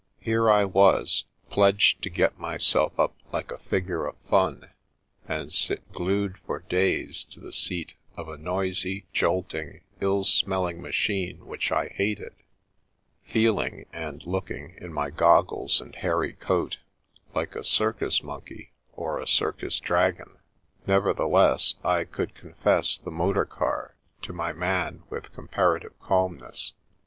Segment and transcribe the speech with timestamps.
[0.19, 4.71] Here I was, pledged to get myself up like a figure of Fun,
[5.27, 11.45] and sit glued for days to the seat of a noisy, jolting, ill smelling machine
[11.45, 12.33] which I hated,
[13.25, 16.79] feeling (and looking), in my goggles and hairy coat,
[17.35, 20.39] like a circus monkey or a circus dragon.
[20.87, 23.93] Nevertheless, I could confess the motor car
[24.23, 26.73] to my man with comparative calmness!